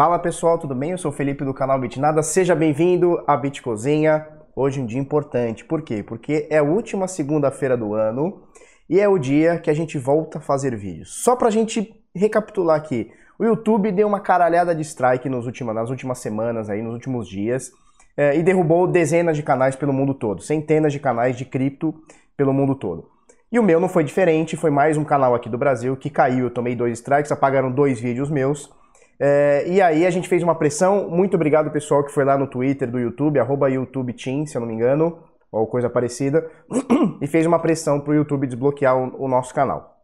[0.00, 0.92] Fala pessoal, tudo bem?
[0.92, 2.22] Eu sou o Felipe do canal Bitnada.
[2.22, 4.26] Seja bem-vindo à Bit Cozinha.
[4.56, 5.62] Hoje um dia importante.
[5.62, 6.02] Por quê?
[6.02, 8.44] Porque é a última segunda-feira do ano
[8.88, 11.22] e é o dia que a gente volta a fazer vídeos.
[11.22, 13.12] Só pra gente recapitular aqui.
[13.38, 17.28] O YouTube deu uma caralhada de strike nos últimos, nas últimas semanas, aí, nos últimos
[17.28, 17.70] dias,
[18.16, 21.94] é, e derrubou dezenas de canais pelo mundo todo, centenas de canais de cripto
[22.38, 23.06] pelo mundo todo.
[23.52, 26.46] E o meu não foi diferente, foi mais um canal aqui do Brasil que caiu.
[26.46, 28.79] Eu tomei dois strikes, apagaram dois vídeos meus.
[29.22, 31.10] É, e aí a gente fez uma pressão.
[31.10, 34.68] Muito obrigado, pessoal, que foi lá no Twitter do YouTube, arroba YouTubeTeam, se eu não
[34.68, 35.18] me engano,
[35.52, 36.50] ou coisa parecida,
[37.20, 39.98] e fez uma pressão para o YouTube desbloquear o, o nosso canal.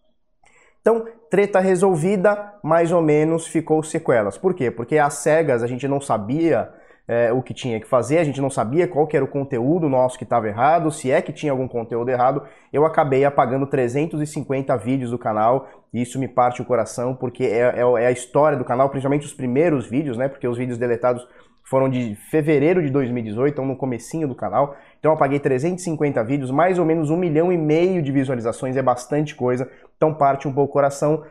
[0.83, 4.37] Então, treta resolvida, mais ou menos ficou sequelas.
[4.37, 4.71] Por quê?
[4.71, 6.71] Porque às cegas a gente não sabia
[7.09, 10.19] é, o que tinha que fazer, a gente não sabia qual era o conteúdo nosso
[10.19, 12.43] que estava errado, se é que tinha algum conteúdo errado,
[12.73, 17.75] eu acabei apagando 350 vídeos do canal, e isso me parte o coração, porque é,
[17.77, 21.27] é, é a história do canal, principalmente os primeiros vídeos, né, porque os vídeos deletados
[21.63, 26.51] foram de fevereiro de 2018, então no comecinho do canal, então eu apaguei 350 vídeos,
[26.51, 30.53] mais ou menos um milhão e meio de visualizações, é bastante coisa, então parte um
[30.53, 31.25] pouco o coração,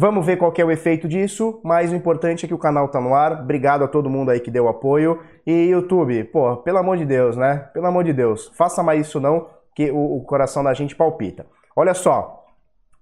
[0.00, 3.00] Vamos ver qual é o efeito disso, mas o importante é que o canal tá
[3.00, 3.40] no ar.
[3.40, 5.20] Obrigado a todo mundo aí que deu apoio.
[5.44, 7.68] E YouTube, pô, pelo amor de Deus, né?
[7.74, 11.46] Pelo amor de Deus, faça mais isso não, que o, o coração da gente palpita.
[11.74, 12.46] Olha só,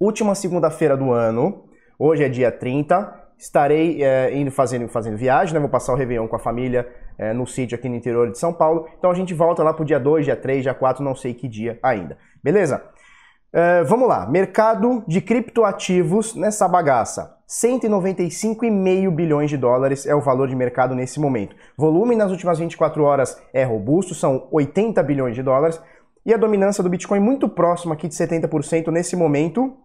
[0.00, 1.66] última segunda-feira do ano,
[1.98, 5.60] hoje é dia 30, estarei é, indo fazendo, fazendo viagem, né?
[5.60, 8.54] Vou passar o Réveillon com a família é, no sítio aqui no interior de São
[8.54, 8.88] Paulo.
[8.98, 11.46] Então a gente volta lá pro dia 2, dia 3, dia 4, não sei que
[11.46, 12.16] dia ainda.
[12.42, 12.82] Beleza?
[13.52, 17.36] Uh, vamos lá, mercado de criptoativos nessa bagaça.
[17.48, 21.54] 195,5 bilhões de dólares é o valor de mercado nesse momento.
[21.76, 25.80] Volume nas últimas 24 horas é robusto, são 80 bilhões de dólares.
[26.24, 29.76] E a dominância do Bitcoin muito próxima aqui de 70% nesse momento,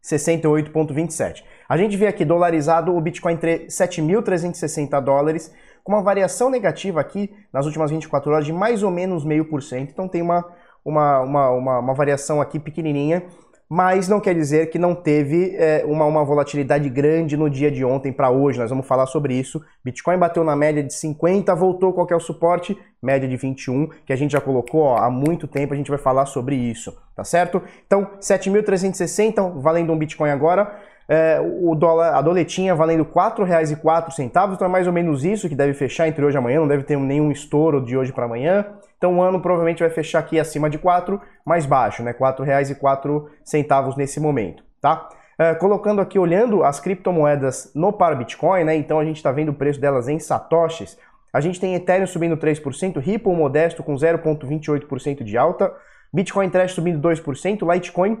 [0.00, 1.42] 68,27.
[1.68, 7.34] A gente vê aqui dolarizado o Bitcoin entre 7.360 dólares, com uma variação negativa aqui
[7.52, 9.90] nas últimas 24 horas de mais ou menos meio por cento.
[9.90, 10.44] Então tem uma
[10.86, 13.24] uma, uma, uma, uma variação aqui pequenininha,
[13.68, 17.84] mas não quer dizer que não teve é, uma, uma volatilidade grande no dia de
[17.84, 18.60] ontem para hoje.
[18.60, 19.60] Nós vamos falar sobre isso.
[19.84, 22.78] Bitcoin bateu na média de 50, voltou qual é o suporte?
[23.02, 25.98] Média de 21, que a gente já colocou ó, há muito tempo, a gente vai
[25.98, 27.60] falar sobre isso, tá certo?
[27.84, 30.72] Então, 7.360 valendo um Bitcoin agora.
[31.08, 35.54] É, o dólar, a doletinha valendo R$ 4,04, então é mais ou menos isso que
[35.54, 38.66] deve fechar entre hoje e amanhã, não deve ter nenhum estouro de hoje para amanhã.
[38.96, 42.12] Então o ano provavelmente vai fechar aqui acima de 4, mais baixo, né?
[42.12, 45.08] R$ 4,04 nesse momento, tá?
[45.38, 48.74] É, colocando aqui, olhando as criptomoedas no par Bitcoin, né?
[48.74, 50.96] Então a gente está vendo o preço delas em satoshis.
[51.32, 55.74] A gente tem Ethereum subindo 3%, Ripple modesto com 0,28% de alta,
[56.12, 58.18] Bitcoin Trash subindo 2%, Litecoin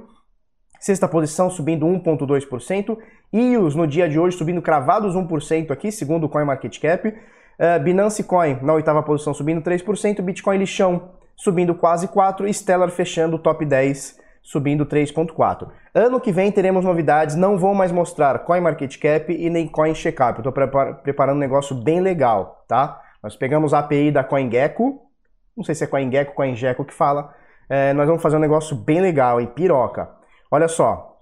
[0.80, 2.98] sexta posição subindo 1,2%,
[3.32, 7.14] EOS no dia de hoje subindo cravados 1% aqui, segundo o CoinMarketCap,
[7.58, 13.36] Uh, Binance Coin na oitava posição subindo 3%, Bitcoin lixão subindo quase 4%, Stellar fechando
[13.36, 15.68] o top 10 subindo 3.4.
[15.92, 20.38] Ano que vem teremos novidades, não vou mais mostrar CoinMarketCap e nem CoinCheckup.
[20.38, 20.52] Estou
[21.02, 23.02] preparando um negócio bem legal, tá?
[23.20, 25.00] Nós pegamos a API da CoinGecko,
[25.56, 27.34] não sei se é CoinGecko, CoinGecko que fala,
[27.68, 30.08] é, nós vamos fazer um negócio bem legal, em piroca.
[30.48, 31.18] Olha só,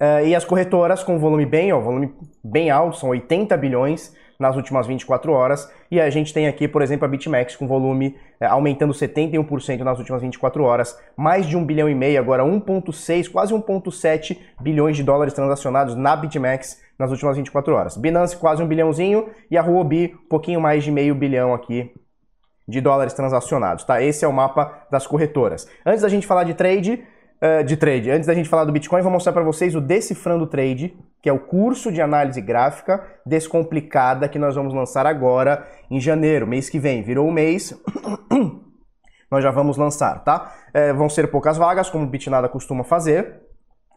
[0.00, 2.12] é, e as corretoras com volume bem, ó, volume
[2.42, 5.70] bem alto, são 80 bilhões, nas últimas 24 horas.
[5.90, 9.98] E a gente tem aqui, por exemplo, a BitMEX com volume é, aumentando 71% nas
[9.98, 15.02] últimas 24 horas, mais de 1 bilhão e meio, agora 1,6, quase 1,7 bilhões de
[15.02, 17.96] dólares transacionados na BitMEX nas últimas 24 horas.
[17.96, 21.92] Binance quase um bilhãozinho e a Huobi um pouquinho mais de meio bilhão aqui
[22.66, 24.02] de dólares transacionados, tá?
[24.02, 25.66] Esse é o mapa das corretoras.
[25.86, 27.02] Antes da gente falar de trade,
[27.42, 28.10] uh, de trade.
[28.10, 31.32] Antes da gente falar do Bitcoin, vou mostrar para vocês o Decifrando Trade, que é
[31.32, 36.78] o curso de análise gráfica descomplicada que nós vamos lançar agora em janeiro, mês que
[36.78, 37.02] vem.
[37.02, 37.74] Virou o mês,
[39.30, 40.54] nós já vamos lançar, tá?
[40.72, 43.42] É, vão ser poucas vagas, como o Bitnada costuma fazer,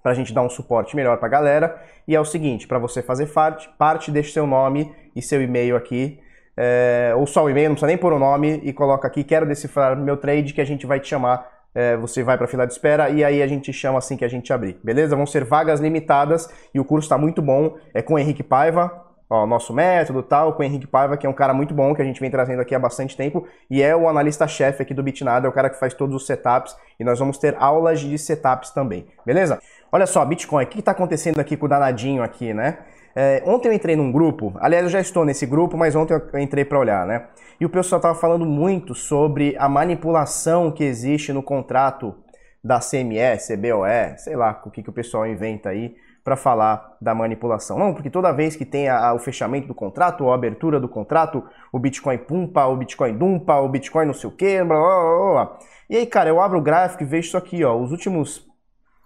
[0.01, 1.81] para a gente dar um suporte melhor para a galera.
[2.07, 5.75] E é o seguinte, para você fazer parte, parte, deixe seu nome e seu e-mail
[5.75, 6.19] aqui,
[6.57, 9.45] é, ou só o e-mail, não precisa nem pôr o nome, e coloca aqui, quero
[9.45, 12.65] decifrar meu trade, que a gente vai te chamar é, você vai para a fila
[12.65, 15.15] de espera e aí a gente chama assim que a gente abrir, beleza?
[15.15, 19.05] Vão ser vagas limitadas e o curso está muito bom, é com o Henrique Paiva,
[19.29, 22.01] ó, nosso método tal, com o Henrique Paiva, que é um cara muito bom, que
[22.01, 25.47] a gente vem trazendo aqui há bastante tempo, e é o analista-chefe aqui do Bitnada,
[25.47, 28.71] é o cara que faz todos os setups, e nós vamos ter aulas de setups
[28.71, 29.59] também, beleza?
[29.89, 32.79] Olha só, Bitcoin, o que está acontecendo aqui com o danadinho aqui, né?
[33.15, 36.39] É, ontem eu entrei num grupo, aliás, eu já estou nesse grupo, mas ontem eu
[36.39, 37.27] entrei para olhar, né?
[37.59, 42.15] E o pessoal estava falando muito sobre a manipulação que existe no contrato
[42.63, 47.15] da CME, CBOE, sei lá o que, que o pessoal inventa aí, para falar da
[47.15, 47.77] manipulação.
[47.79, 50.79] Não, porque toda vez que tem a, a, o fechamento do contrato ou a abertura
[50.79, 54.33] do contrato, o Bitcoin pumpa, o Bitcoin dumpa, o Bitcoin não sei o
[54.65, 55.59] blá, blá, blá, blá.
[55.89, 58.47] E aí, cara, eu abro o gráfico e vejo isso aqui, ó, os últimos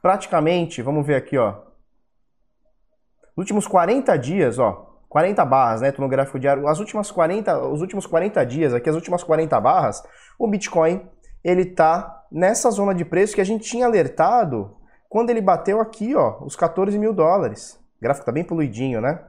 [0.02, 1.65] praticamente, vamos ver aqui, ó.
[3.36, 7.68] Os últimos 40 dias, ó, 40 barras, né, tô no gráfico diário, as últimas 40,
[7.68, 10.04] os últimos 40 dias, aqui as últimas 40 barras,
[10.40, 11.02] o Bitcoin,
[11.44, 14.76] ele tá nessa zona de preço que a gente tinha alertado
[15.10, 17.80] quando ele bateu aqui, ó, os 14 mil dólares.
[17.98, 19.20] O gráfico tá bem poluidinho, né?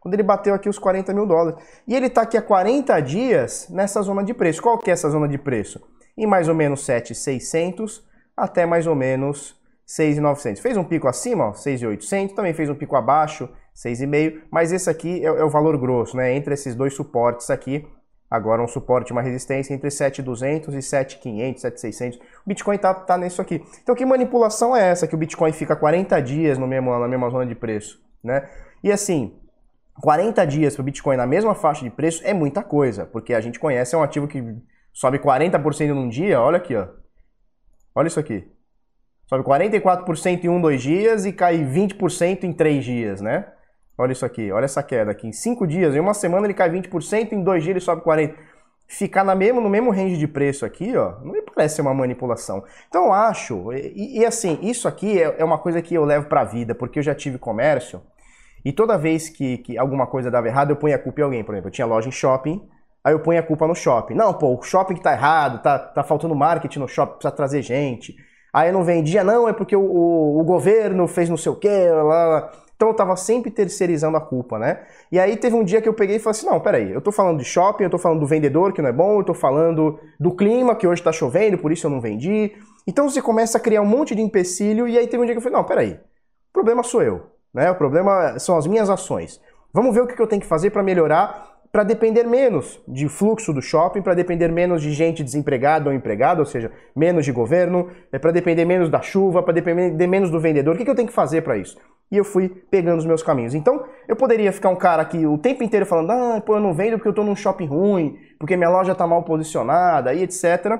[0.00, 1.58] Quando ele bateu aqui os 40 mil dólares.
[1.88, 4.60] E ele tá aqui há 40 dias nessa zona de preço.
[4.60, 5.80] Qual que é essa zona de preço?
[6.16, 8.06] Em mais ou menos 7,600
[8.36, 10.60] até mais ou menos 6,900.
[10.60, 12.34] Fez um pico acima, ó, 6,800.
[12.34, 14.42] Também fez um pico abaixo, 6,5.
[14.50, 16.34] Mas esse aqui é, é o valor grosso, né?
[16.34, 17.86] Entre esses dois suportes aqui,
[18.34, 22.16] Agora um suporte, uma resistência entre 7.200 e 7.500, 7.600.
[22.16, 23.62] O Bitcoin tá, tá nisso aqui.
[23.80, 27.30] Então que manipulação é essa que o Bitcoin fica 40 dias no mesmo, na mesma
[27.30, 28.48] zona de preço, né?
[28.82, 29.38] E assim,
[30.00, 33.40] 40 dias para o Bitcoin na mesma faixa de preço é muita coisa, porque a
[33.40, 34.42] gente conhece é um ativo que
[34.92, 36.88] sobe 40% num dia, olha aqui, ó.
[37.94, 38.50] Olha isso aqui.
[39.26, 43.46] Sobe 44% em um, dois dias e cai 20% em três dias, né?
[43.96, 45.28] Olha isso aqui, olha essa queda aqui.
[45.28, 48.34] Em 5 dias, em uma semana ele cai 20%, em dois dias ele sobe 40%.
[48.86, 52.62] Ficar na mesmo, no mesmo range de preço aqui, ó, não me parece uma manipulação.
[52.86, 56.28] Então eu acho, e, e assim, isso aqui é, é, uma coisa que eu levo
[56.28, 58.02] pra vida, porque eu já tive comércio,
[58.62, 61.42] e toda vez que, que alguma coisa dava errado, eu ponho a culpa em alguém.
[61.42, 62.62] Por exemplo, eu tinha loja em shopping,
[63.02, 64.14] aí eu ponho a culpa no shopping.
[64.14, 67.62] Não, pô, o shopping que tá errado, tá, tá faltando marketing no shopping, precisa trazer
[67.62, 68.14] gente.
[68.54, 71.90] Aí não vendia, não, é porque o, o, o governo fez não sei o quê,
[71.90, 72.52] lá, lá.
[72.76, 74.84] Então eu tava sempre terceirizando a culpa, né?
[75.10, 77.10] E aí teve um dia que eu peguei e falei assim: não, peraí, eu tô
[77.10, 79.98] falando de shopping, eu tô falando do vendedor que não é bom, eu tô falando
[80.20, 82.52] do clima que hoje tá chovendo, por isso eu não vendi.
[82.86, 85.38] Então você começa a criar um monte de empecilho, e aí teve um dia que
[85.38, 87.22] eu falei: não, peraí, o problema sou eu,
[87.52, 87.72] né?
[87.72, 89.40] O problema são as minhas ações.
[89.72, 93.52] Vamos ver o que eu tenho que fazer para melhorar para depender menos de fluxo
[93.52, 97.88] do shopping, para depender menos de gente desempregada ou empregada, ou seja, menos de governo,
[98.12, 100.76] é para depender menos da chuva, para depender menos do vendedor.
[100.76, 101.76] O que, que eu tenho que fazer para isso?
[102.12, 103.56] E eu fui pegando os meus caminhos.
[103.56, 106.72] Então, eu poderia ficar um cara aqui o tempo inteiro falando, ah, pô, eu não
[106.72, 110.78] vendo porque eu estou num shopping ruim, porque minha loja está mal posicionada, e etc.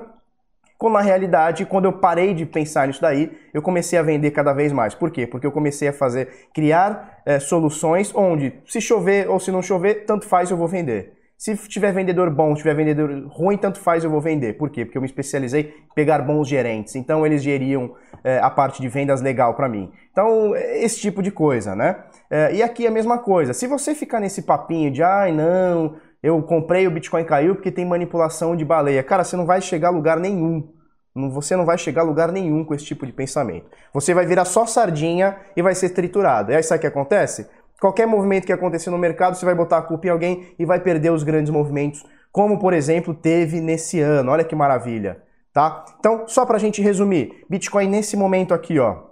[0.77, 4.53] Quando na realidade, quando eu parei de pensar nisso daí, eu comecei a vender cada
[4.53, 4.93] vez mais.
[4.93, 5.25] Por quê?
[5.25, 10.05] Porque eu comecei a fazer, criar é, soluções onde, se chover ou se não chover,
[10.05, 11.13] tanto faz eu vou vender.
[11.37, 14.53] Se tiver vendedor bom, tiver vendedor ruim, tanto faz eu vou vender.
[14.53, 14.85] Por quê?
[14.85, 16.95] Porque eu me especializei em pegar bons gerentes.
[16.95, 17.93] Então eles geriam
[18.23, 19.91] é, a parte de vendas legal para mim.
[20.11, 21.97] Então, esse tipo de coisa, né?
[22.29, 23.53] É, e aqui a mesma coisa.
[23.53, 27.85] Se você ficar nesse papinho de, ai não, eu comprei, o Bitcoin caiu porque tem
[27.85, 29.03] manipulação de baleia.
[29.03, 30.67] Cara, você não vai chegar a lugar nenhum.
[31.13, 33.67] Você não vai chegar a lugar nenhum com esse tipo de pensamento.
[33.93, 36.51] Você vai virar só sardinha e vai ser triturado.
[36.51, 37.47] E aí sabe o que acontece?
[37.79, 40.79] Qualquer movimento que acontecer no mercado, você vai botar a culpa em alguém e vai
[40.79, 44.31] perder os grandes movimentos, como por exemplo teve nesse ano.
[44.31, 45.21] Olha que maravilha,
[45.53, 45.85] tá?
[45.99, 49.03] Então, só pra gente resumir, Bitcoin nesse momento aqui, ó.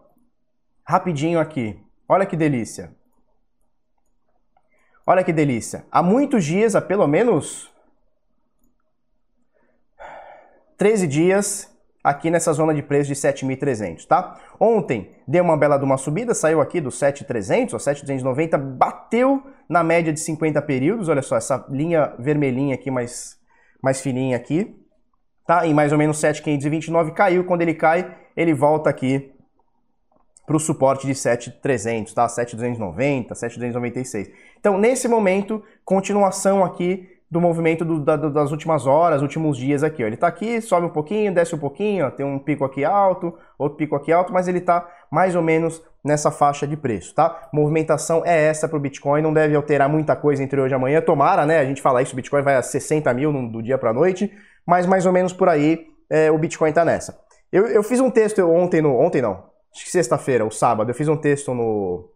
[0.83, 1.79] Rapidinho aqui.
[2.09, 2.91] Olha que delícia.
[5.05, 5.85] Olha que delícia.
[5.91, 7.71] Há muitos dias, há pelo menos
[10.77, 11.69] 13 dias,
[12.03, 14.39] aqui nessa zona de preço de 7.300, tá?
[14.59, 19.83] Ontem deu uma bela de uma subida, saiu aqui do 7.300 ou 7.290, bateu na
[19.83, 23.37] média de 50 períodos, olha só, essa linha vermelhinha aqui mais,
[23.81, 24.73] mais fininha aqui,
[25.45, 25.67] tá?
[25.67, 29.32] Em mais ou menos 7.529, caiu, quando ele cai, ele volta aqui
[30.45, 32.27] para o suporte de 7,300, tá?
[32.27, 34.29] 7,290, 7,296.
[34.59, 40.03] Então, nesse momento, continuação aqui do movimento do, da, das últimas horas, últimos dias aqui.
[40.03, 40.05] Ó.
[40.05, 42.11] Ele está aqui, sobe um pouquinho, desce um pouquinho, ó.
[42.11, 45.81] tem um pico aqui alto, outro pico aqui alto, mas ele está mais ou menos
[46.03, 47.49] nessa faixa de preço, tá?
[47.51, 51.01] Movimentação é essa para o Bitcoin, não deve alterar muita coisa entre hoje e amanhã.
[51.01, 51.59] Tomara, né?
[51.59, 54.31] A gente fala isso, o Bitcoin vai a 60 mil do dia para a noite,
[54.65, 57.17] mas mais ou menos por aí é, o Bitcoin está nessa.
[57.51, 60.95] Eu, eu fiz um texto ontem, no, ontem não, acho que sexta-feira ou sábado, eu
[60.95, 62.09] fiz um texto no,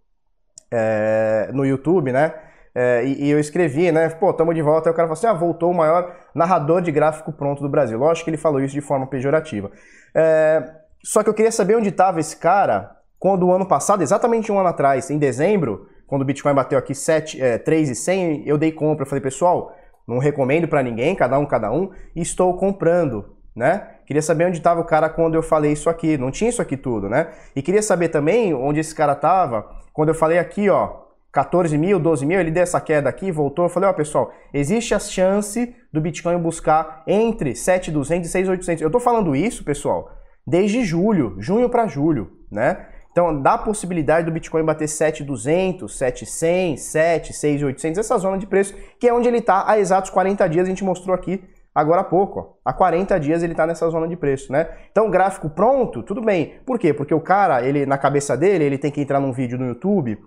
[0.71, 2.33] é, no YouTube, né?
[2.73, 4.07] É, e, e, eu escrevi, né?
[4.09, 4.87] Pô, tamo de volta.
[4.87, 7.97] Aí o cara falou assim: ah, voltou o maior narrador de gráfico pronto do Brasil.
[7.97, 9.71] Lógico que ele falou isso de forma pejorativa.
[10.13, 10.63] É,
[11.03, 14.59] só que eu queria saber onde estava esse cara quando o ano passado, exatamente um
[14.59, 19.03] ano atrás, em dezembro, quando o Bitcoin bateu aqui 7, é, 3,100, eu dei compra.
[19.03, 19.75] Eu falei, pessoal,
[20.07, 23.89] não recomendo para ninguém, cada um, cada um, e estou comprando né?
[24.07, 26.17] Queria saber onde estava o cara quando eu falei isso aqui.
[26.17, 27.27] Não tinha isso aqui tudo, né?
[27.53, 31.99] E queria saber também onde esse cara estava quando eu falei aqui, ó, 14 mil,
[31.99, 33.65] 12 mil, ele deu essa queda aqui, voltou.
[33.65, 38.81] Eu falei, ó, pessoal, existe a chance do Bitcoin buscar entre 7,200 e 6,800.
[38.81, 40.09] Eu tô falando isso, pessoal,
[40.45, 42.87] desde julho, junho para julho, né?
[43.11, 48.73] Então dá a possibilidade do Bitcoin bater 7,200, 7,100, 7, 6,800, essa zona de preço,
[48.99, 51.43] que é onde ele está há exatos 40 dias, a gente mostrou aqui
[51.77, 52.39] agora há pouco.
[52.39, 52.53] Ó.
[52.65, 54.67] Há 40 dias ele está nessa zona de preço, né?
[54.91, 56.55] Então gráfico pronto, tudo bem.
[56.65, 56.91] Por quê?
[56.93, 60.17] Porque o cara, ele na cabeça dele, ele tem que entrar num vídeo no YouTube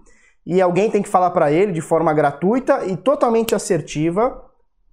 [0.46, 4.44] e alguém tem que falar para ele de forma gratuita e totalmente assertiva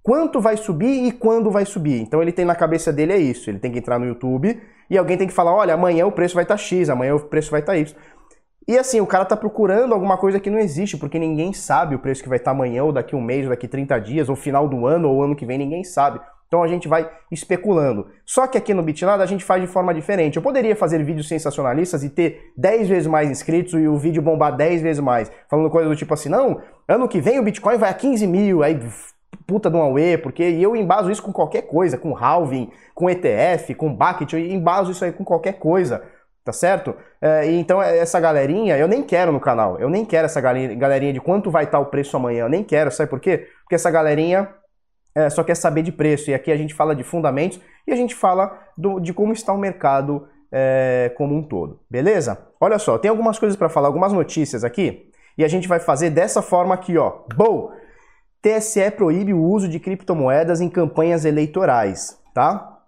[0.02, 2.00] quanto vai subir e quando vai subir.
[2.00, 4.60] Então ele tem na cabeça dele é isso, ele tem que entrar no YouTube
[4.90, 7.20] e alguém tem que falar, olha, amanhã o preço vai estar tá X, amanhã o
[7.20, 7.94] preço vai estar tá Y.
[8.66, 11.98] E assim, o cara tá procurando alguma coisa que não existe, porque ninguém sabe o
[11.98, 14.36] preço que vai estar tá amanhã, ou daqui um mês, ou daqui 30 dias, ou
[14.36, 16.20] final do ano, ou ano que vem, ninguém sabe.
[16.48, 18.08] Então a gente vai especulando.
[18.24, 20.36] Só que aqui no BitNada a gente faz de forma diferente.
[20.36, 24.56] Eu poderia fazer vídeos sensacionalistas e ter 10 vezes mais inscritos e o vídeo bombar
[24.56, 27.90] 10 vezes mais, falando coisa do tipo assim, não, ano que vem o Bitcoin vai
[27.90, 28.80] a 15 mil, aí
[29.46, 33.74] puta de um Aue, porque eu embaso isso com qualquer coisa, com halving, com ETF,
[33.74, 36.02] com bucket, eu embaso isso aí com qualquer coisa,
[36.44, 36.94] tá certo?
[37.20, 41.20] É, então essa galerinha eu nem quero no canal, eu nem quero essa galerinha de
[41.20, 43.48] quanto vai estar o preço amanhã, eu nem quero, sabe por quê?
[43.62, 44.48] Porque essa galerinha
[45.14, 47.96] é, só quer saber de preço, e aqui a gente fala de fundamentos e a
[47.96, 52.38] gente fala do, de como está o mercado é, como um todo, beleza?
[52.60, 56.10] Olha só, tem algumas coisas para falar, algumas notícias aqui, e a gente vai fazer
[56.10, 57.76] dessa forma aqui, ó, boa!
[58.40, 62.78] TSE proíbe o uso de criptomoedas em campanhas eleitorais, tá?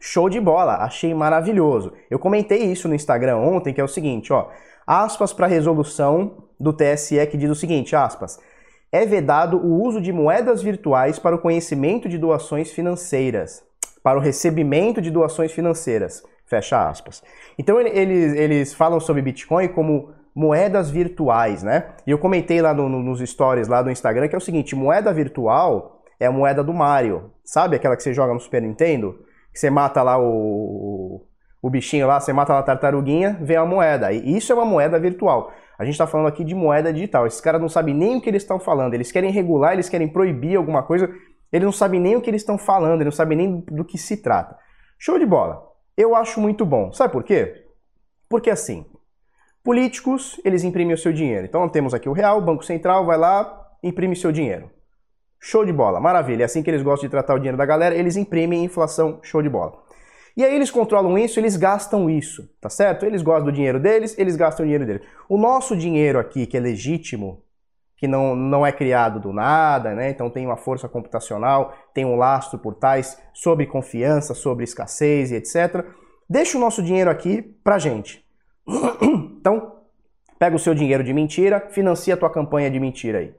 [0.00, 1.92] Show de bola, achei maravilhoso.
[2.10, 4.48] Eu comentei isso no Instagram ontem, que é o seguinte, ó,
[4.86, 8.38] aspas para a resolução do TSE que diz o seguinte, aspas,
[8.92, 13.64] é vedado o uso de moedas virtuais para o conhecimento de doações financeiras,
[14.02, 17.22] para o recebimento de doações financeiras, fecha aspas.
[17.58, 21.86] Então eles, eles falam sobre Bitcoin como moedas virtuais, né?
[22.06, 24.74] E eu comentei lá no, no, nos stories lá do Instagram que é o seguinte,
[24.74, 29.18] moeda virtual é a moeda do Mario, sabe aquela que você joga no Super Nintendo?
[29.52, 30.22] Que você mata lá o,
[31.62, 34.12] o bichinho lá, você mata a tartaruguinha, vem a moeda.
[34.12, 35.52] E isso é uma moeda virtual.
[35.78, 37.26] A gente está falando aqui de moeda digital.
[37.26, 38.94] Esses caras não sabem nem o que eles estão falando.
[38.94, 41.08] Eles querem regular, eles querem proibir alguma coisa.
[41.52, 43.96] Eles não sabem nem o que eles estão falando, eles não sabem nem do que
[43.96, 44.58] se trata.
[44.98, 45.62] Show de bola.
[45.96, 46.92] Eu acho muito bom.
[46.92, 47.64] Sabe por quê?
[48.28, 48.86] Porque assim,
[49.64, 51.46] Políticos, eles imprimem o seu dinheiro.
[51.46, 54.68] Então temos aqui o real, o Banco Central vai lá, imprime seu dinheiro.
[55.38, 56.42] Show de bola, maravilha.
[56.42, 59.40] É assim que eles gostam de tratar o dinheiro da galera, eles imprimem inflação, show
[59.40, 59.80] de bola.
[60.36, 63.04] E aí eles controlam isso, eles gastam isso, tá certo?
[63.04, 65.02] Eles gostam do dinheiro deles, eles gastam o dinheiro deles.
[65.28, 67.42] O nosso dinheiro aqui, que é legítimo,
[67.96, 70.10] que não, não é criado do nada, né?
[70.10, 75.36] Então tem uma força computacional, tem um lastro por tais sobre confiança, sobre escassez e
[75.36, 75.84] etc.
[76.28, 78.24] Deixa o nosso dinheiro aqui pra gente.
[79.42, 79.80] Então,
[80.38, 83.34] pega o seu dinheiro de mentira, financia a tua campanha de mentira aí.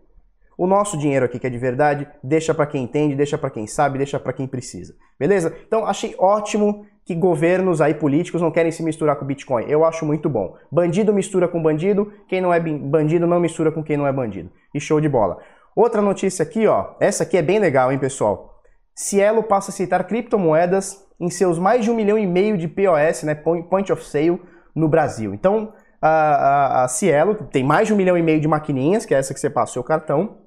[0.58, 3.66] O nosso dinheiro aqui que é de verdade, deixa para quem entende, deixa para quem
[3.68, 4.96] sabe, deixa para quem precisa.
[5.20, 5.56] Beleza?
[5.68, 9.66] Então, achei ótimo que governos aí políticos não querem se misturar com Bitcoin.
[9.68, 10.56] Eu acho muito bom.
[10.72, 14.50] Bandido mistura com bandido, quem não é bandido não mistura com quem não é bandido.
[14.74, 15.40] E show de bola.
[15.76, 16.92] Outra notícia aqui, ó.
[17.00, 18.62] Essa aqui é bem legal, hein, pessoal?
[18.96, 23.24] Cielo passa a aceitar criptomoedas em seus mais de um milhão e meio de POS,
[23.24, 24.40] né, Point of Sale,
[24.76, 25.34] no Brasil.
[25.34, 29.18] Então, a, a, Cielo tem mais de um milhão e meio de maquininhas, que é
[29.18, 30.38] essa que você passa o seu cartão.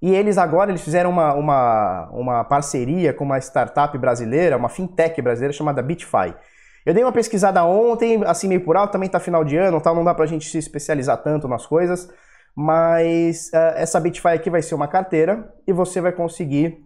[0.00, 5.20] E eles agora eles fizeram uma, uma, uma parceria com uma startup brasileira, uma fintech
[5.20, 6.34] brasileira chamada BitFi.
[6.86, 9.94] Eu dei uma pesquisada ontem, assim meio por alto, também tá final de ano, tal,
[9.94, 12.08] não dá pra gente se especializar tanto nas coisas,
[12.56, 16.78] mas uh, essa BitFi aqui vai ser uma carteira e você vai conseguir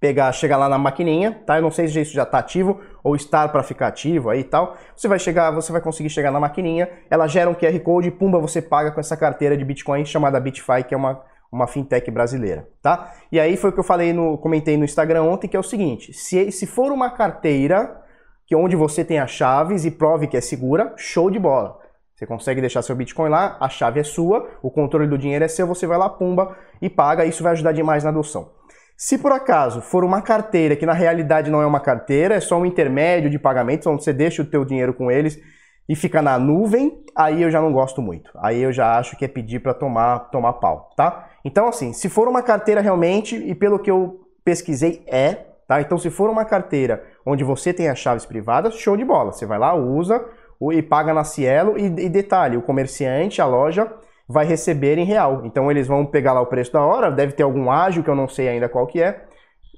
[0.00, 1.56] pegar, chegar lá na maquininha, tá?
[1.56, 4.44] Eu não sei se isso já está ativo ou estar para ficar ativo aí e
[4.44, 4.76] tal.
[4.94, 8.38] Você vai chegar, você vai conseguir chegar na maquininha, ela gera um QR Code pumba,
[8.38, 11.22] você paga com essa carteira de Bitcoin chamada BitFi, que é uma
[11.54, 13.12] uma fintech brasileira, tá?
[13.30, 15.62] E aí foi o que eu falei no comentei no Instagram ontem, que é o
[15.62, 18.02] seguinte, se se for uma carteira
[18.46, 21.78] que onde você tem as chaves e prove que é segura, show de bola.
[22.14, 25.48] Você consegue deixar seu Bitcoin lá, a chave é sua, o controle do dinheiro é
[25.48, 28.52] seu, você vai lá, pumba, e paga, isso vai ajudar demais na adoção.
[28.96, 32.56] Se por acaso for uma carteira que na realidade não é uma carteira, é só
[32.56, 35.40] um intermédio de pagamentos, onde você deixa o teu dinheiro com eles
[35.88, 38.30] e fica na nuvem, aí eu já não gosto muito.
[38.36, 41.28] Aí eu já acho que é pedir para tomar, tomar pau, tá?
[41.44, 45.80] Então assim, se for uma carteira realmente, e pelo que eu pesquisei é, tá?
[45.80, 49.32] Então se for uma carteira onde você tem as chaves privadas, show de bola.
[49.32, 50.24] Você vai lá, usa
[50.72, 53.92] e paga na Cielo e, e detalhe, o comerciante, a loja
[54.28, 55.42] vai receber em real.
[55.44, 58.14] Então eles vão pegar lá o preço da hora, deve ter algum ágio que eu
[58.14, 59.24] não sei ainda qual que é.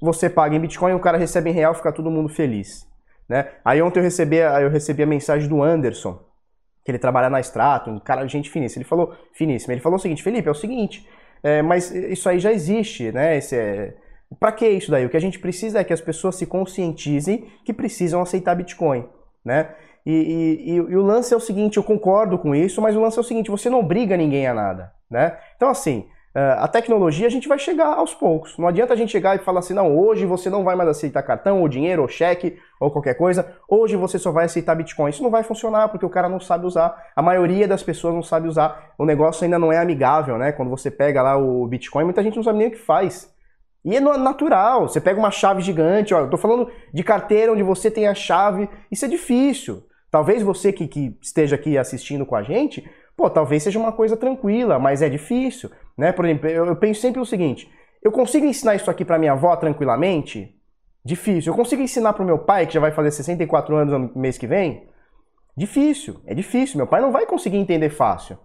[0.01, 2.87] Você paga em Bitcoin, o cara recebe em real, fica todo mundo feliz.
[3.27, 3.47] Né?
[3.63, 6.19] Aí ontem eu recebi, eu recebi a mensagem do Anderson,
[6.83, 8.81] que ele trabalha na Strato, um cara de gente finíssima.
[8.81, 11.07] Ele falou, finíssimo, ele falou o seguinte, Felipe, é o seguinte,
[11.43, 13.37] é, mas isso aí já existe, né?
[13.37, 13.93] Esse é...
[14.39, 15.05] Para que isso daí?
[15.05, 19.07] O que a gente precisa é que as pessoas se conscientizem que precisam aceitar Bitcoin,
[19.43, 19.73] né?
[20.05, 20.11] E,
[20.65, 23.21] e, e, o lance é o seguinte, eu concordo com isso, mas o lance é
[23.21, 25.37] o seguinte, você não obriga ninguém a nada, né?
[25.55, 26.07] Então assim,
[26.39, 28.55] a tecnologia a gente vai chegar aos poucos.
[28.59, 31.23] Não adianta a gente chegar e falar assim, não, hoje você não vai mais aceitar
[31.23, 33.55] cartão, ou dinheiro, ou cheque, ou qualquer coisa.
[33.67, 35.09] Hoje você só vai aceitar Bitcoin.
[35.09, 36.95] Isso não vai funcionar porque o cara não sabe usar.
[37.15, 38.93] A maioria das pessoas não sabe usar.
[38.99, 40.51] O negócio ainda não é amigável, né?
[40.51, 43.33] Quando você pega lá o Bitcoin, muita gente não sabe nem o que faz.
[43.83, 44.87] E é natural.
[44.87, 48.13] Você pega uma chave gigante, ó, eu tô falando de carteira onde você tem a
[48.13, 48.69] chave.
[48.91, 49.83] Isso é difícil.
[50.11, 52.87] Talvez você que, que esteja aqui assistindo com a gente,
[53.17, 55.71] pô, talvez seja uma coisa tranquila, mas é difícil.
[55.97, 56.11] Né?
[56.11, 57.69] Por exemplo, eu, penso sempre o seguinte:
[58.01, 60.55] eu consigo ensinar isso aqui para minha avó tranquilamente?
[61.03, 61.51] Difícil.
[61.51, 64.37] Eu consigo ensinar para o meu pai, que já vai fazer 64 anos no mês
[64.37, 64.87] que vem?
[65.55, 66.77] Difícil, é difícil.
[66.77, 68.37] Meu pai não vai conseguir entender fácil.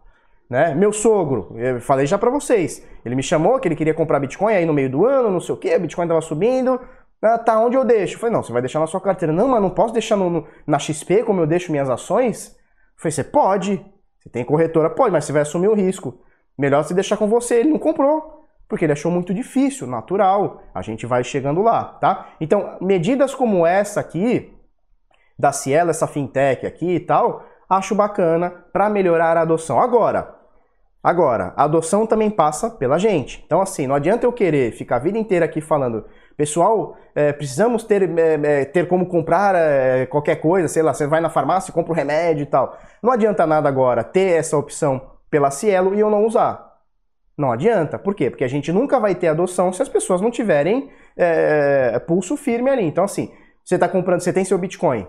[0.49, 0.75] Né?
[0.75, 4.53] Meu sogro, eu falei já para vocês, ele me chamou que ele queria comprar Bitcoin
[4.53, 6.79] aí no meio do ano, não sei o que, Bitcoin tava subindo.
[7.23, 8.17] Ah, tá, onde eu deixo?
[8.17, 9.33] Eu falei, não, você vai deixar na sua carteira.
[9.33, 12.49] Não, mas não posso deixar no, no, na XP como eu deixo minhas ações?
[12.49, 12.55] Eu
[12.97, 13.92] falei, você pode.
[14.23, 14.89] Você tem corretora?
[14.89, 16.21] Pode, mas você vai assumir o risco.
[16.57, 17.57] Melhor se deixar com você.
[17.57, 20.63] Ele não comprou, porque ele achou muito difícil, natural.
[20.73, 22.29] A gente vai chegando lá, tá?
[22.41, 24.57] Então, medidas como essa aqui,
[25.37, 29.81] da Cielo, essa fintech aqui e tal, acho bacana para melhorar a adoção.
[29.81, 30.37] Agora,
[31.03, 33.43] agora, a adoção também passa pela gente.
[33.45, 36.05] Então, assim, não adianta eu querer ficar a vida inteira aqui falando,
[36.37, 41.21] pessoal, é, precisamos ter, é, ter como comprar é, qualquer coisa, sei lá, você vai
[41.21, 42.79] na farmácia, compra o um remédio e tal.
[43.03, 46.73] Não adianta nada agora ter essa opção pela Cielo e eu não usar.
[47.37, 47.99] Não adianta.
[47.99, 48.31] Por quê?
[48.31, 52.71] Porque a gente nunca vai ter adoção se as pessoas não tiverem é, pulso firme
[52.71, 52.85] ali.
[52.85, 53.33] Então, assim,
[53.65, 55.07] você está comprando, você tem seu Bitcoin,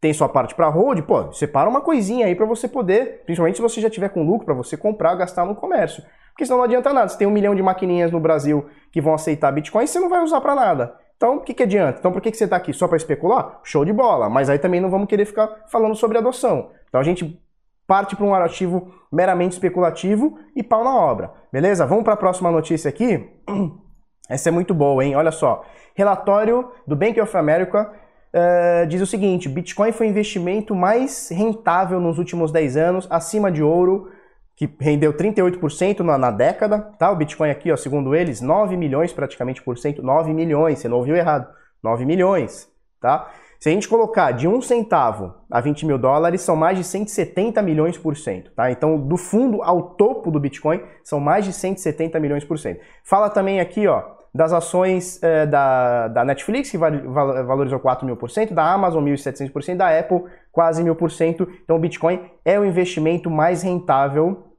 [0.00, 3.62] tem sua parte para hold, pô, separa uma coisinha aí para você poder, principalmente se
[3.62, 6.02] você já tiver com lucro, para você comprar, gastar no comércio.
[6.32, 7.08] Porque senão não adianta nada.
[7.08, 10.22] Você tem um milhão de maquininhas no Brasil que vão aceitar Bitcoin, você não vai
[10.22, 10.94] usar para nada.
[11.16, 11.98] Então, o que, que adianta?
[12.00, 12.72] Então, por que, que você está aqui?
[12.72, 13.60] Só para especular?
[13.62, 14.28] Show de bola.
[14.28, 16.70] Mas aí também não vamos querer ficar falando sobre adoção.
[16.88, 17.40] Então, a gente
[17.86, 21.32] parte para um ativo meramente especulativo e pau na obra.
[21.52, 21.86] Beleza?
[21.86, 23.30] Vamos para a próxima notícia aqui.
[24.28, 25.14] Essa é muito boa, hein?
[25.14, 25.64] Olha só.
[25.94, 27.92] Relatório do Bank of America
[28.32, 33.50] uh, diz o seguinte: Bitcoin foi o investimento mais rentável nos últimos 10 anos, acima
[33.50, 34.10] de ouro,
[34.56, 36.78] que rendeu 38% na, na década.
[36.98, 37.10] Tá?
[37.10, 40.02] O Bitcoin aqui, ó, segundo eles, 9 milhões praticamente por cento.
[40.02, 41.48] 9 milhões, você não ouviu errado.
[41.82, 42.68] 9 milhões.
[43.00, 43.30] Tá?
[43.58, 47.62] Se a gente colocar de um centavo a 20 mil dólares, são mais de 170
[47.62, 48.50] milhões por cento.
[48.52, 48.70] Tá?
[48.70, 52.80] Então, do fundo ao topo do Bitcoin, são mais de 170 milhões por cento.
[53.04, 54.02] Fala também aqui ó,
[54.34, 59.52] das ações eh, da, da Netflix, que valorizou 4 mil por cento, da Amazon 1.700
[59.52, 61.48] por cento, da Apple quase mil por cento.
[61.64, 64.52] Então, o Bitcoin é o investimento mais rentável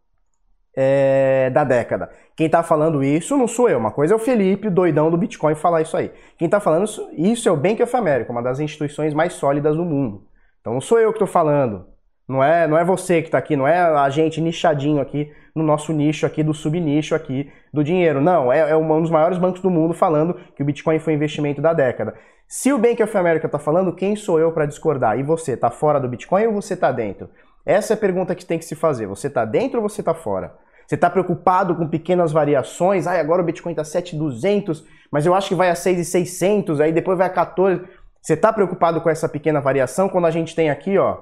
[0.76, 2.10] é, da década.
[2.36, 5.54] Quem está falando isso não sou eu, uma coisa é o Felipe, doidão do Bitcoin,
[5.54, 6.12] falar isso aí.
[6.38, 9.76] Quem está falando isso, isso é o Bank of America, uma das instituições mais sólidas
[9.76, 10.26] do mundo.
[10.60, 11.86] Então não sou eu que estou falando,
[12.28, 15.62] não é, não é você que está aqui, não é a gente nichadinho aqui no
[15.62, 18.20] nosso nicho aqui, do subnicho aqui do dinheiro.
[18.20, 21.62] Não, é, é um dos maiores bancos do mundo falando que o Bitcoin foi investimento
[21.62, 22.16] da década.
[22.48, 25.18] Se o Bank of America está falando, quem sou eu para discordar?
[25.20, 27.30] E você, está fora do Bitcoin ou você está dentro?
[27.66, 29.08] Essa é a pergunta que tem que se fazer.
[29.08, 30.56] Você está dentro ou você está fora?
[30.86, 33.08] Você está preocupado com pequenas variações?
[33.08, 37.18] Ah, agora o Bitcoin está 7,200, mas eu acho que vai a 6,600, aí depois
[37.18, 37.82] vai a 14.
[38.22, 41.18] Você está preocupado com essa pequena variação quando a gente tem aqui, ó,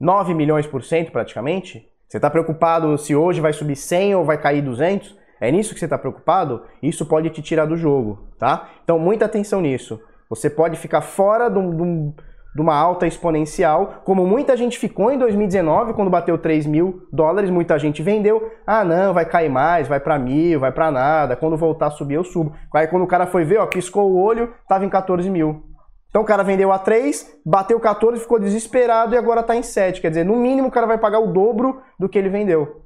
[0.00, 1.88] 9 milhões por cento praticamente?
[2.08, 5.16] Você está preocupado se hoje vai subir 100 ou vai cair 200?
[5.42, 6.62] É nisso que você está preocupado?
[6.80, 8.68] Isso pode te tirar do jogo, tá?
[8.84, 10.00] Então, muita atenção nisso.
[10.30, 12.14] Você pode ficar fora de um
[12.54, 17.48] de uma alta exponencial, como muita gente ficou em 2019, quando bateu 3 mil dólares,
[17.48, 18.52] muita gente vendeu.
[18.66, 21.34] Ah, não, vai cair mais, vai para mil, vai para nada.
[21.34, 22.54] Quando voltar a subir, eu subo.
[22.74, 25.64] Aí quando o cara foi ver, ó, piscou o olho, tava em 14 mil.
[26.10, 30.02] Então o cara vendeu a 3, bateu 14, ficou desesperado e agora tá em 7.
[30.02, 32.82] Quer dizer, no mínimo o cara vai pagar o dobro do que ele vendeu.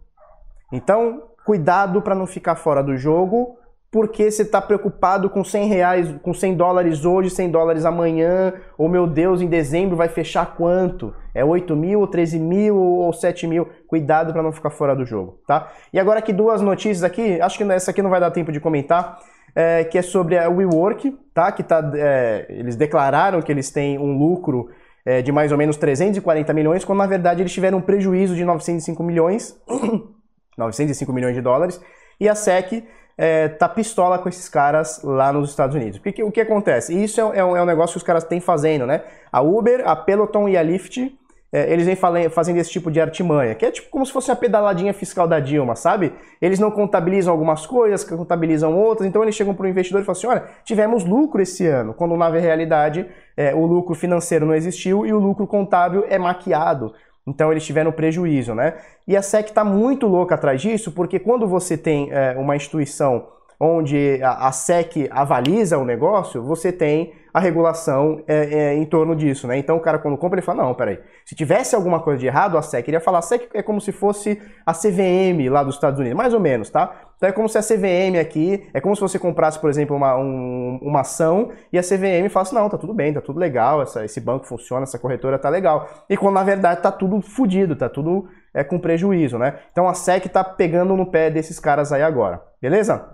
[0.73, 3.57] Então, cuidado para não ficar fora do jogo
[3.97, 8.91] porque você está preocupado com 100 reais, com 100 dólares hoje, 100 dólares amanhã, ou
[8.91, 11.15] meu Deus, em dezembro vai fechar quanto?
[11.35, 13.67] É 8 mil, ou 13 mil, ou 7 mil?
[13.87, 15.73] Cuidado para não ficar fora do jogo, tá?
[15.95, 18.61] E agora aqui duas notícias aqui, acho que essa aqui não vai dar tempo de
[18.61, 19.19] comentar,
[19.55, 21.51] é, que é sobre a WeWork, tá?
[21.51, 24.69] Que tá, é, eles declararam que eles têm um lucro
[25.07, 28.45] é, de mais ou menos 340 milhões, quando na verdade eles tiveram um prejuízo de
[28.45, 29.59] 905 milhões,
[30.57, 31.81] 905 milhões de dólares,
[32.19, 32.85] e a SEC
[33.19, 35.99] é, tá pistola com esses caras lá nos Estados Unidos.
[35.99, 36.93] Porque o que acontece?
[36.93, 39.03] Isso é, é, um, é um negócio que os caras têm fazendo, né?
[39.33, 41.17] A Uber, a Peloton e a Lyft
[41.53, 41.97] é, eles vêm
[42.29, 45.39] fazendo esse tipo de artimanha, que é tipo como se fosse a pedaladinha fiscal da
[45.39, 46.13] Dilma, sabe?
[46.43, 50.19] Eles não contabilizam algumas coisas, contabilizam outras, então eles chegam para o investidor e falam
[50.19, 55.07] assim: olha, tivemos lucro esse ano, quando na realidade é, o lucro financeiro não existiu
[55.07, 56.93] e o lucro contábil é maquiado.
[57.27, 58.75] Então eles tiveram prejuízo, né?
[59.07, 63.27] E a SEC está muito louca atrás disso, porque quando você tem é, uma instituição
[63.59, 69.47] onde a, SEC avaliza o negócio, você tem a regulação é, é, em torno disso,
[69.47, 69.59] né?
[69.59, 72.57] Então o cara quando compra ele fala, não, peraí, se tivesse alguma coisa de errado,
[72.57, 75.99] a SEC iria falar, a SEC é como se fosse a CVM lá dos Estados
[75.99, 77.06] Unidos, mais ou menos, tá?
[77.17, 80.17] Então é como se a CVM aqui, é como se você comprasse, por exemplo, uma,
[80.17, 84.05] um, uma ação e a CVM falasse, não, tá tudo bem, tá tudo legal, essa,
[84.05, 85.89] esse banco funciona, essa corretora tá legal.
[86.11, 89.59] E quando na verdade tá tudo fodido, tá tudo é, com prejuízo, né?
[89.73, 93.09] Então a SEC tá pegando no pé desses caras aí agora, beleza?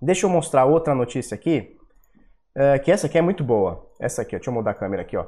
[0.00, 1.76] Deixa eu mostrar outra notícia aqui,
[2.54, 3.84] é, que essa aqui é muito boa.
[3.98, 5.26] Essa aqui, ó, deixa eu mudar a câmera aqui, ó.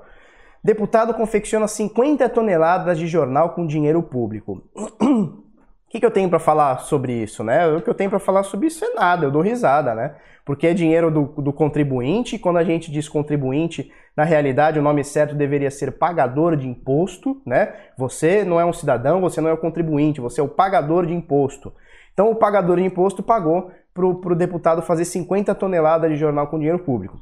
[0.64, 4.62] Deputado confecciona 50 toneladas de jornal com dinheiro público.
[5.92, 7.68] Que, que eu tenho para falar sobre isso, né?
[7.68, 10.14] O que eu tenho para falar sobre isso é nada, eu dou risada, né?
[10.42, 14.82] Porque é dinheiro do, do contribuinte, e quando a gente diz contribuinte, na realidade o
[14.82, 17.74] nome certo deveria ser pagador de imposto, né?
[17.98, 21.12] Você não é um cidadão, você não é o contribuinte, você é o pagador de
[21.12, 21.70] imposto.
[22.14, 26.56] Então o pagador de imposto pagou para o deputado fazer 50 toneladas de jornal com
[26.56, 27.18] dinheiro público.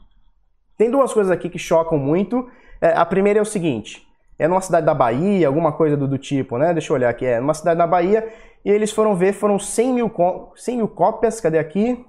[0.79, 2.49] Tem duas coisas aqui que chocam muito.
[2.81, 4.07] É, a primeira é o seguinte:
[4.39, 6.73] é numa cidade da Bahia, alguma coisa do, do, tipo, né?
[6.73, 7.27] Deixa eu olhar aqui.
[7.27, 8.27] É numa cidade da Bahia
[8.65, 10.13] e eles foram ver, foram 100 mil,
[10.55, 11.41] 100 mil cópias.
[11.41, 12.05] Cadê aqui?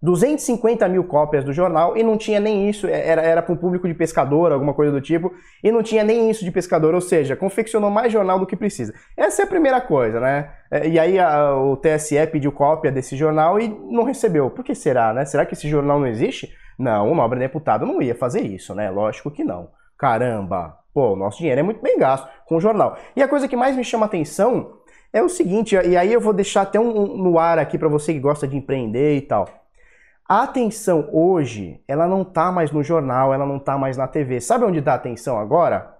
[0.00, 3.56] 250 mil cópias do jornal e não tinha nem isso, é, era, era para um
[3.56, 7.00] público de pescador, alguma coisa do tipo, e não tinha nem isso de pescador, ou
[7.00, 8.94] seja, confeccionou mais jornal do que precisa.
[9.16, 10.50] Essa é a primeira coisa, né?
[10.70, 14.50] É, e aí a, o TSE pediu cópia desse jornal e não recebeu.
[14.50, 15.24] Por que será, né?
[15.24, 16.48] Será que esse jornal não existe?
[16.78, 18.88] Não, o nobre deputado não ia fazer isso, né?
[18.90, 19.68] Lógico que não.
[19.98, 22.96] Caramba, pô, nosso dinheiro é muito bem gasto com o jornal.
[23.16, 24.78] E a coisa que mais me chama atenção
[25.12, 27.88] é o seguinte, e aí eu vou deixar até um, um no ar aqui para
[27.88, 29.48] você que gosta de empreender e tal.
[30.28, 34.40] A atenção hoje, ela não tá mais no jornal, ela não tá mais na TV.
[34.40, 35.96] Sabe onde dá atenção agora?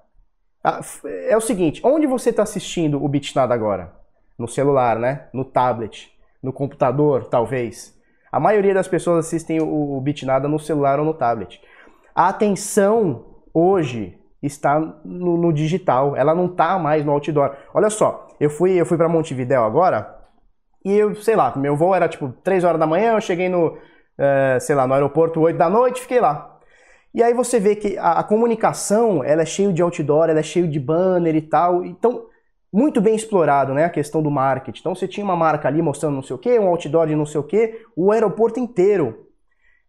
[0.62, 0.80] Ah,
[1.26, 3.94] é o seguinte, onde você está assistindo o Bitnada agora?
[4.38, 5.28] No celular, né?
[5.32, 7.98] No tablet, no computador, talvez.
[8.30, 11.60] A maioria das pessoas assistem o Bitnada no celular ou no tablet.
[12.14, 17.56] A atenção hoje está no, no digital, ela não está mais no outdoor.
[17.74, 20.16] Olha só, eu fui, eu fui para Montevidéu agora
[20.84, 23.76] e eu, sei lá, meu voo era tipo 3 horas da manhã, eu cheguei no,
[24.16, 26.58] é, sei lá, no aeroporto 8 da noite, fiquei lá.
[27.14, 30.42] E aí você vê que a, a comunicação, ela é cheio de outdoor, ela é
[30.42, 31.84] cheio de banner e tal.
[31.84, 32.26] Então,
[32.72, 34.80] muito bem explorado, né, a questão do marketing.
[34.80, 37.26] Então você tinha uma marca ali mostrando não sei o que, um outdoor de não
[37.26, 39.26] sei o que, o aeroporto inteiro.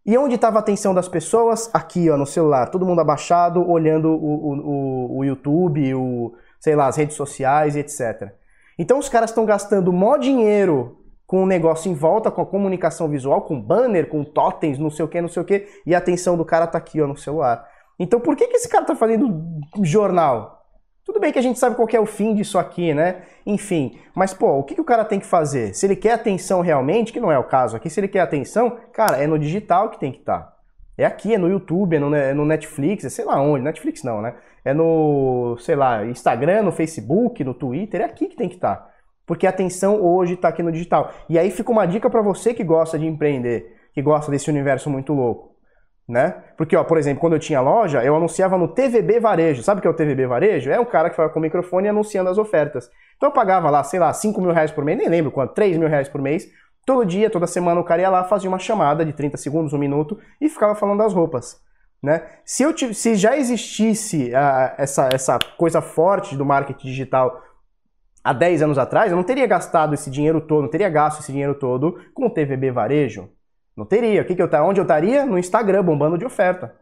[0.05, 1.69] E onde estava a atenção das pessoas?
[1.73, 6.87] Aqui, ó, no celular, todo mundo abaixado, olhando o, o, o YouTube, o, sei lá,
[6.87, 8.31] as redes sociais, etc.
[8.77, 13.07] Então os caras estão gastando mó dinheiro com o negócio em volta, com a comunicação
[13.07, 15.99] visual, com banner, com totens, não sei o que, não sei o que, e a
[15.99, 17.67] atenção do cara tá aqui, ó, no celular.
[17.99, 19.43] Então por que, que esse cara tá fazendo
[19.83, 20.58] jornal?
[21.09, 23.23] Tudo bem que a gente sabe qual é o fim disso aqui, né?
[23.43, 25.73] Enfim, mas pô, o que, que o cara tem que fazer?
[25.73, 28.77] Se ele quer atenção realmente, que não é o caso aqui, se ele quer atenção,
[28.93, 30.39] cara, é no digital que tem que estar.
[30.39, 30.53] Tá.
[30.95, 34.03] É aqui, é no YouTube, é no, é no Netflix, é sei lá onde, Netflix
[34.03, 34.35] não, né?
[34.63, 38.75] É no, sei lá, Instagram, no Facebook, no Twitter, é aqui que tem que estar.
[38.75, 38.89] Tá.
[39.25, 41.11] Porque a atenção hoje está aqui no digital.
[41.27, 44.91] E aí fica uma dica para você que gosta de empreender, que gosta desse universo
[44.91, 45.55] muito louco.
[46.09, 46.33] Né?
[46.57, 49.61] Porque, ó, por exemplo, quando eu tinha loja, eu anunciava no TVB Varejo.
[49.61, 50.71] Sabe o que é o TVB Varejo?
[50.71, 52.89] É um cara que fala com o microfone anunciando as ofertas.
[53.15, 55.77] Então eu pagava lá, sei lá, 5 mil reais por mês, nem lembro quanto, 3
[55.77, 56.49] mil reais por mês.
[56.83, 59.77] Todo dia, toda semana o cara ia lá, fazia uma chamada de 30 segundos, um
[59.77, 61.61] minuto e ficava falando das roupas.
[62.01, 62.23] Né?
[62.43, 67.39] Se, eu, se já existisse uh, essa, essa coisa forte do marketing digital
[68.23, 71.31] há 10 anos atrás, eu não teria gastado esse dinheiro todo, não teria gasto esse
[71.31, 73.29] dinheiro todo com o TVB Varejo.
[73.79, 74.21] Não teria.
[74.21, 75.25] O que que eu, onde eu estaria?
[75.25, 76.75] No Instagram, bombando de oferta.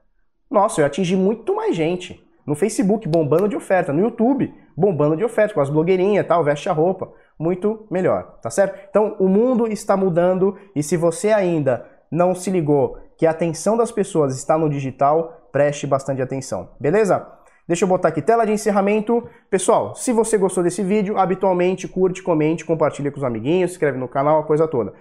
[0.50, 2.20] Nossa, eu atingi muito mais gente.
[2.44, 3.94] No Facebook, bombando de oferta.
[3.94, 7.14] No YouTube, bombando de oferta, com as blogueirinhas tal, veste a roupa.
[7.38, 8.80] Muito melhor, tá certo?
[8.90, 13.78] Então, o mundo está mudando e se você ainda não se ligou que a atenção
[13.78, 17.28] das pessoas está no digital, preste bastante atenção, beleza?
[17.68, 19.28] Deixa eu botar aqui tela de encerramento.
[19.52, 24.08] Pessoal, se você gostou desse vídeo, habitualmente curte, comente, compartilha com os amiguinhos, inscreve no
[24.08, 24.94] canal, a coisa toda.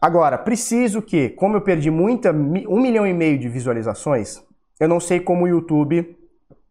[0.00, 4.42] Agora, preciso que, como eu perdi muita, um milhão e meio de visualizações,
[4.78, 6.16] eu não sei como o YouTube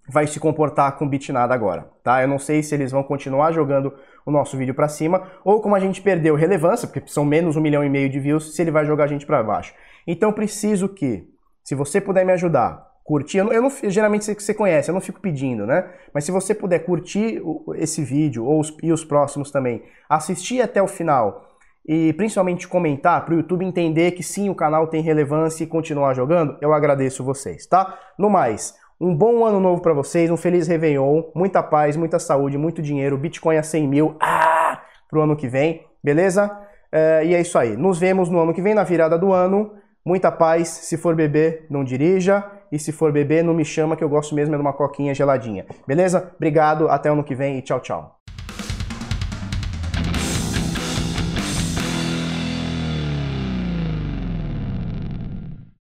[0.07, 2.21] vai se comportar com Bitnada agora, tá?
[2.21, 3.93] Eu não sei se eles vão continuar jogando
[4.25, 7.61] o nosso vídeo para cima ou como a gente perdeu relevância, porque são menos um
[7.61, 9.73] milhão e meio de views, se ele vai jogar a gente para baixo.
[10.05, 11.27] Então preciso que,
[11.63, 14.93] se você puder me ajudar, curtir, eu, não, eu não geralmente você, você conhece, eu
[14.93, 15.89] não fico pedindo, né?
[16.13, 17.41] Mas se você puder curtir
[17.75, 21.52] esse vídeo ou os, e os próximos também, assistir até o final
[21.85, 26.13] e principalmente comentar para o YouTube entender que sim, o canal tem relevância e continuar
[26.13, 27.97] jogando, eu agradeço vocês, tá?
[28.17, 32.57] No mais, um bom ano novo para vocês, um feliz Réveillon, muita paz, muita saúde,
[32.57, 36.49] muito dinheiro, Bitcoin a 100 mil, ah, pro ano que vem, beleza?
[36.93, 37.75] É, e é isso aí.
[37.75, 39.73] Nos vemos no ano que vem, na virada do ano.
[40.05, 40.67] Muita paz.
[40.67, 42.43] Se for beber, não dirija.
[42.71, 45.13] E se for beber, não me chama, que eu gosto mesmo é de uma coquinha
[45.13, 45.65] geladinha.
[45.87, 46.31] Beleza?
[46.35, 48.22] Obrigado, até o ano que vem e tchau, tchau.